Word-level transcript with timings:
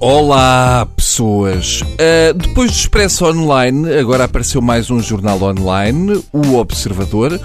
Olá, 0.00 0.86
pessoas! 0.94 1.80
Uh, 1.80 2.32
depois 2.32 2.70
do 2.70 2.76
Expresso 2.76 3.26
Online, 3.26 3.94
agora 3.94 4.24
apareceu 4.24 4.62
mais 4.62 4.92
um 4.92 5.00
jornal 5.00 5.42
online, 5.42 6.22
o 6.32 6.54
Observador. 6.54 7.40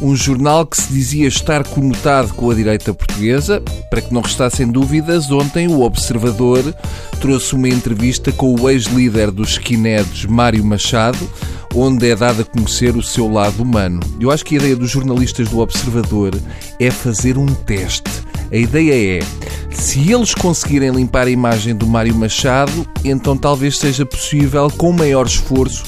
Um 0.00 0.16
jornal 0.16 0.66
que 0.66 0.78
se 0.78 0.92
dizia 0.92 1.28
estar 1.28 1.62
conotado 1.62 2.34
com 2.34 2.50
a 2.50 2.54
direita 2.54 2.92
portuguesa. 2.92 3.62
Para 3.88 4.00
que 4.00 4.12
não 4.12 4.20
restassem 4.20 4.66
dúvidas, 4.66 5.30
ontem 5.30 5.68
o 5.68 5.82
Observador 5.82 6.74
trouxe 7.20 7.54
uma 7.54 7.68
entrevista 7.68 8.32
com 8.32 8.52
o 8.52 8.68
ex-líder 8.68 9.30
dos 9.30 9.50
skinheads, 9.50 10.24
Mário 10.24 10.64
Machado, 10.64 11.30
onde 11.72 12.10
é 12.10 12.16
dado 12.16 12.42
a 12.42 12.44
conhecer 12.44 12.96
o 12.96 13.02
seu 13.02 13.30
lado 13.30 13.62
humano. 13.62 14.00
Eu 14.18 14.32
acho 14.32 14.44
que 14.44 14.56
a 14.56 14.58
ideia 14.58 14.74
dos 14.74 14.90
jornalistas 14.90 15.48
do 15.48 15.60
Observador 15.60 16.34
é 16.80 16.90
fazer 16.90 17.38
um 17.38 17.46
teste. 17.46 18.10
A 18.50 18.56
ideia 18.56 19.20
é 19.20 19.51
se 19.74 20.12
eles 20.12 20.34
conseguirem 20.34 20.90
limpar 20.90 21.26
a 21.26 21.30
imagem 21.30 21.74
do 21.74 21.86
Mário 21.86 22.14
Machado, 22.14 22.86
então 23.04 23.36
talvez 23.36 23.78
seja 23.78 24.06
possível, 24.06 24.70
com 24.70 24.92
maior 24.92 25.26
esforço, 25.26 25.84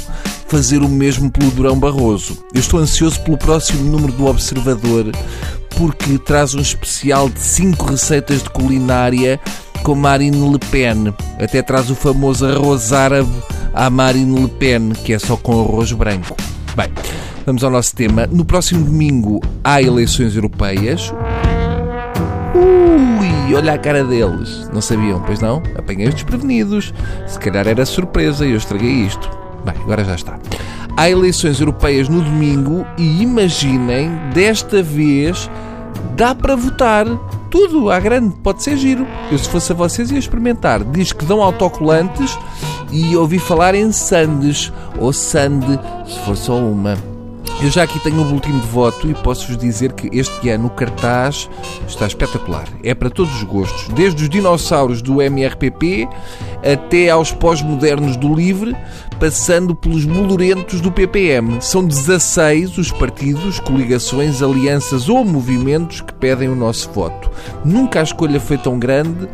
fazer 0.49 0.83
o 0.83 0.89
mesmo 0.89 1.31
pelo 1.31 1.51
Durão 1.51 1.79
Barroso. 1.79 2.39
Eu 2.53 2.61
estou 2.61 2.81
ansioso 2.81 3.21
pelo 3.21 3.39
próximo 3.39 3.85
número 3.85 4.13
do 4.13 4.27
Observador, 4.27 5.13
porque 5.77 6.19
traz 6.19 6.55
um 6.55 6.61
especial 6.61 7.29
de 7.29 7.41
5 7.41 7.85
receitas 7.87 8.43
de 8.43 8.51
culinária 8.51 9.41
com 9.83 9.95
Marine 9.95 10.51
Le 10.51 10.59
Pen. 10.59 11.15
Até 11.39 11.63
traz 11.63 11.91
o 11.91 11.95
famoso 11.95 12.47
arroz 12.47 12.93
árabe 12.93 13.31
à 13.73 13.91
Marine 13.91 14.43
Le 14.43 14.49
Pen, 14.49 14.93
que 15.05 15.13
é 15.13 15.19
só 15.19 15.37
com 15.37 15.61
arroz 15.61 15.93
branco. 15.93 16.37
Bem, 16.77 16.91
vamos 17.45 17.63
ao 17.63 17.71
nosso 17.71 17.95
tema. 17.95 18.27
No 18.27 18.45
próximo 18.45 18.85
domingo 18.85 19.41
há 19.63 19.81
eleições 19.83 20.35
europeias. 20.35 21.13
Ui, 22.55 23.55
olha 23.55 23.75
a 23.75 23.79
cara 23.79 24.05
deles. 24.05 24.69
Não 24.73 24.81
sabiam, 24.81 25.21
pois 25.21 25.41
não? 25.41 25.63
Apanhei-os 25.77 26.15
desprevenidos. 26.15 26.95
Se 27.27 27.39
calhar 27.39 27.67
era 27.67 27.85
surpresa 27.85 28.47
e 28.47 28.53
eu 28.53 28.57
estraguei 28.57 28.91
isto. 28.91 29.29
Bem, 29.65 29.75
agora 29.83 30.05
já 30.05 30.15
está. 30.15 30.39
Há 30.97 31.11
eleições 31.11 31.59
europeias 31.59 32.09
no 32.09 32.23
domingo 32.23 32.87
e 32.97 33.23
imaginem, 33.23 34.11
desta 34.33 34.83
vez 34.83 35.51
dá 36.17 36.35
para 36.35 36.55
votar. 36.55 37.07
Tudo 37.51 37.91
à 37.91 38.01
grande, 38.01 38.35
pode 38.43 38.63
ser 38.63 38.77
giro. 38.77 39.07
Eu, 39.31 39.39
se 39.39 39.49
fosse 39.49 39.73
a 39.73 39.75
vocês, 39.75 40.11
ia 40.11 40.19
experimentar. 40.19 40.83
Diz 40.85 41.13
que 41.13 41.25
dão 41.25 41.43
autocolantes 41.43 42.37
e 42.91 43.17
ouvi 43.17 43.39
falar 43.39 43.75
em 43.75 43.91
sandes 43.93 44.73
ou 44.99 45.13
sande, 45.13 45.79
se 46.07 46.19
for 46.21 46.37
só 46.37 46.57
uma. 46.57 47.14
Eu 47.63 47.71
já 47.71 47.85
aqui 47.85 47.99
tenho 48.01 48.19
o 48.19 48.21
um 48.21 48.25
boletim 48.25 48.59
de 48.59 48.67
voto 48.67 49.09
e 49.09 49.15
posso-vos 49.15 49.57
dizer 49.57 49.93
que 49.93 50.11
este 50.13 50.51
ano 50.51 50.67
o 50.67 50.71
cartaz 50.71 51.49
está 51.89 52.07
espetacular. 52.07 52.69
É 52.83 52.95
para 52.95 53.09
todos 53.09 53.35
os 53.37 53.43
gostos, 53.43 53.89
desde 53.95 54.25
os 54.25 54.29
dinossauros 54.29 55.01
do 55.01 55.23
MRPP 55.23 56.07
até 56.63 57.09
aos 57.09 57.33
pós-modernos 57.33 58.17
do 58.17 58.35
Livre, 58.35 58.77
passando 59.19 59.75
pelos 59.75 60.05
molorentos 60.05 60.81
do 60.81 60.93
PPM. 60.93 61.63
São 61.63 61.87
16 61.87 62.77
os 62.77 62.91
partidos, 62.91 63.59
coligações, 63.61 64.43
alianças 64.43 65.09
ou 65.09 65.25
movimentos 65.25 66.03
que 66.03 66.13
pedem 66.13 66.49
o 66.49 66.57
nosso 66.57 66.91
voto. 66.91 67.31
Nunca 67.65 68.01
a 68.01 68.03
escolha 68.03 68.41
foi 68.41 68.59
tão 68.59 68.79
grande 68.79 69.27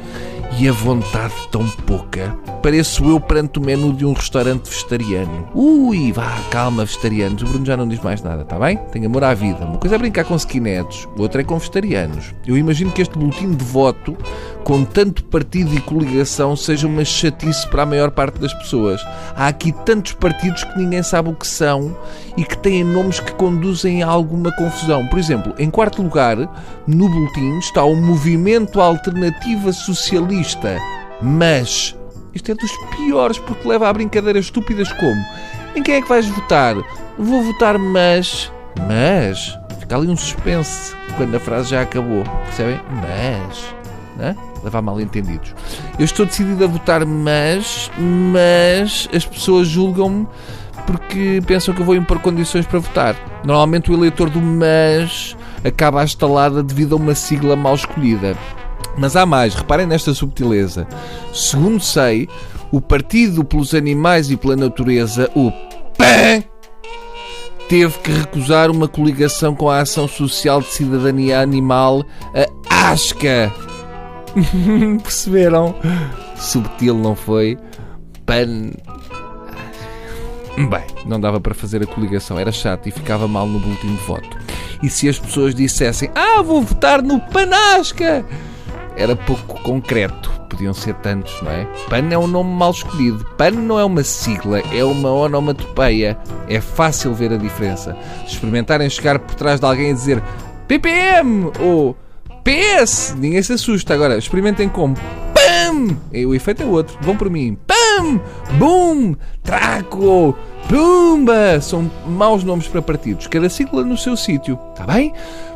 e 0.60 0.68
a 0.68 0.72
vontade 0.72 1.32
tão 1.50 1.66
pouca. 1.86 2.36
Pareço 2.62 3.02
eu 3.06 3.18
perante 3.18 3.58
o 3.58 3.62
menu 3.62 3.94
de 3.94 4.04
um 4.04 4.12
restaurante 4.12 4.68
vegetariano. 4.68 5.48
Ui, 5.54 6.12
vá, 6.12 6.38
calma, 6.50 6.84
vegetarianos. 6.84 7.42
O 7.42 7.46
Bruno 7.46 7.64
já 7.64 7.78
não 7.78 7.88
diz 7.88 7.98
mais 8.00 8.22
nada, 8.22 8.42
está 8.42 8.58
bem? 8.58 8.76
Tem 8.92 9.06
amor 9.06 9.24
à 9.24 9.32
vida. 9.32 9.64
Uma 9.64 9.78
coisa 9.78 9.94
é 9.94 9.98
brincar 9.98 10.24
com 10.24 10.36
skinheads, 10.36 11.08
outra 11.16 11.40
é 11.40 11.44
com 11.44 11.56
vegetarianos. 11.56 12.34
Eu 12.46 12.58
imagino 12.58 12.92
que 12.92 13.00
este 13.00 13.18
boletim 13.18 13.52
de 13.52 13.64
voto, 13.64 14.14
com 14.62 14.84
tanto 14.84 15.24
partido 15.24 15.74
e 15.74 15.80
coligação, 15.80 16.54
seja 16.54 16.86
uma 16.86 17.06
chatice 17.06 17.66
para 17.68 17.84
a 17.84 17.86
maior 17.86 18.10
parte 18.10 18.38
das 18.38 18.52
pessoas. 18.52 19.00
Há 19.34 19.48
aqui 19.48 19.72
tantos 19.86 20.12
partidos 20.12 20.62
que 20.62 20.78
ninguém 20.78 21.02
sabe 21.02 21.30
o 21.30 21.34
que 21.34 21.46
são 21.46 21.96
e 22.36 22.44
que 22.44 22.58
têm 22.58 22.84
nomes 22.84 23.18
que 23.18 23.32
conduzem 23.32 24.02
a 24.02 24.08
alguma 24.08 24.54
confusão. 24.56 25.06
Por 25.06 25.18
exemplo, 25.18 25.54
em 25.58 25.70
quarto 25.70 26.02
lugar, 26.02 26.36
no 26.86 27.08
boletim 27.08 27.56
está 27.58 27.82
o 27.82 27.96
Movimento 27.96 28.78
Alternativa 28.78 29.72
Socialista. 29.72 30.49
Mas 31.22 31.96
isto 32.34 32.50
é 32.50 32.54
dos 32.54 32.72
piores 32.96 33.38
porque 33.38 33.68
leva 33.68 33.88
a 33.88 33.92
brincadeiras 33.92 34.46
estúpidas 34.46 34.90
como 34.94 35.20
em 35.74 35.82
quem 35.82 35.96
é 35.96 36.02
que 36.02 36.08
vais 36.08 36.26
votar? 36.26 36.76
Vou 37.16 37.42
votar 37.42 37.78
mas. 37.78 38.50
Mas. 38.88 39.56
Fica 39.78 39.96
ali 39.96 40.08
um 40.08 40.16
suspense 40.16 40.94
quando 41.16 41.34
a 41.36 41.40
frase 41.40 41.70
já 41.70 41.82
acabou. 41.82 42.24
Percebem? 42.46 42.80
Mas. 42.90 43.64
Né? 44.16 44.36
Leva 44.64 44.78
a 44.78 44.82
mal 44.82 45.00
entendidos. 45.00 45.54
Eu 45.98 46.04
estou 46.04 46.26
decidido 46.26 46.64
a 46.64 46.66
votar 46.66 47.04
mas. 47.06 47.90
Mas 47.98 49.08
as 49.14 49.24
pessoas 49.24 49.68
julgam-me 49.68 50.26
porque 50.86 51.40
pensam 51.46 51.72
que 51.72 51.80
eu 51.80 51.86
vou 51.86 51.94
impor 51.94 52.18
condições 52.18 52.66
para 52.66 52.80
votar. 52.80 53.14
Normalmente 53.44 53.92
o 53.92 53.94
eleitor 53.94 54.28
do 54.28 54.40
mas 54.40 55.36
acaba 55.64 56.00
a 56.00 56.04
estalada 56.04 56.62
devido 56.62 56.94
a 56.94 56.96
uma 56.96 57.14
sigla 57.14 57.54
mal 57.54 57.76
escolhida. 57.76 58.36
Mas 59.00 59.16
há 59.16 59.24
mais, 59.24 59.54
reparem 59.54 59.86
nesta 59.86 60.12
subtileza. 60.12 60.86
Segundo 61.32 61.80
sei, 61.80 62.28
o 62.70 62.82
Partido 62.82 63.42
pelos 63.42 63.74
Animais 63.74 64.30
e 64.30 64.36
pela 64.36 64.54
Natureza, 64.54 65.30
o 65.34 65.50
PAN, 65.96 66.44
teve 67.66 67.98
que 68.00 68.12
recusar 68.12 68.70
uma 68.70 68.86
coligação 68.86 69.56
com 69.56 69.70
a 69.70 69.80
Ação 69.80 70.06
Social 70.06 70.60
de 70.60 70.66
Cidadania 70.66 71.40
Animal, 71.40 72.04
a 72.68 72.90
ASCA. 72.90 73.50
Perceberam? 75.02 75.74
Subtil 76.36 76.98
não 76.98 77.16
foi? 77.16 77.56
PAN. 78.26 78.72
Bem, 80.58 80.84
não 81.06 81.18
dava 81.18 81.40
para 81.40 81.54
fazer 81.54 81.82
a 81.82 81.86
coligação, 81.86 82.38
era 82.38 82.52
chato 82.52 82.86
e 82.86 82.90
ficava 82.90 83.26
mal 83.26 83.46
no 83.46 83.58
boletim 83.60 83.94
de 83.94 84.02
voto. 84.02 84.28
E 84.82 84.90
se 84.90 85.08
as 85.08 85.18
pessoas 85.18 85.54
dissessem, 85.54 86.10
ah, 86.14 86.42
vou 86.42 86.60
votar 86.60 87.02
no 87.02 87.18
Panasca, 87.18 88.26
era 89.00 89.16
pouco 89.16 89.60
concreto. 89.62 90.30
Podiam 90.48 90.74
ser 90.74 90.94
tantos, 90.96 91.40
não 91.42 91.50
é? 91.50 91.66
PAN 91.88 92.08
é 92.10 92.18
um 92.18 92.26
nome 92.26 92.50
mal 92.50 92.70
escolhido. 92.70 93.24
PAN 93.36 93.52
não 93.52 93.78
é 93.78 93.84
uma 93.84 94.04
sigla, 94.04 94.60
é 94.72 94.84
uma 94.84 95.10
onomatopeia. 95.10 96.18
É 96.48 96.60
fácil 96.60 97.14
ver 97.14 97.32
a 97.32 97.36
diferença. 97.36 97.96
Experimentarem 98.26 98.90
chegar 98.90 99.18
por 99.18 99.34
trás 99.34 99.58
de 99.58 99.66
alguém 99.66 99.90
e 99.90 99.94
dizer 99.94 100.22
PPM 100.68 101.50
ou 101.60 101.96
PS, 102.44 103.14
ninguém 103.16 103.42
se 103.42 103.54
assusta. 103.54 103.94
Agora, 103.94 104.18
experimentem 104.18 104.68
como 104.68 104.94
PAM! 105.34 105.96
E 106.12 106.26
o 106.26 106.34
efeito 106.34 106.62
é 106.62 106.66
outro. 106.66 106.96
Vão 107.00 107.16
por 107.16 107.30
mim. 107.30 107.56
PAM! 107.66 107.79
Boom! 108.58 109.14
Traco! 109.42 110.36
Pumba! 110.68 111.60
São 111.60 111.90
maus 112.06 112.44
nomes 112.44 112.68
para 112.68 112.80
partidos. 112.80 113.26
Cada 113.26 113.48
sigla 113.48 113.84
no 113.84 113.96
seu 113.96 114.16
sítio. 114.16 114.58
Está 114.72 114.86
bem? 114.86 115.12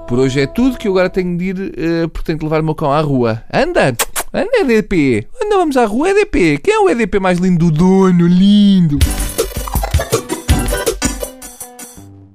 Por 0.09 0.19
hoje 0.19 0.41
é 0.41 0.47
tudo 0.47 0.77
que 0.77 0.89
eu 0.89 0.93
agora 0.93 1.09
tenho 1.09 1.37
de 1.39 1.45
ir, 1.45 1.57
uh, 1.57 2.09
porque 2.09 2.27
tenho 2.27 2.39
de 2.39 2.45
levar 2.45 2.61
o 2.61 2.65
meu 2.65 2.75
cão 2.75 2.93
à 2.93 3.01
rua. 3.01 3.43
Anda! 3.53 3.97
Anda, 4.33 4.73
EDP! 4.73 5.29
Anda, 5.43 5.57
vamos 5.57 5.77
à 5.77 5.85
rua, 5.85 6.11
EDP! 6.11 6.59
Quem 6.59 6.75
é 6.75 6.79
o 6.79 6.91
EDP 6.91 7.21
mais 7.21 7.39
lindo 7.39 7.71
do 7.71 7.71
dono? 7.71 8.27
Lindo! 8.27 8.99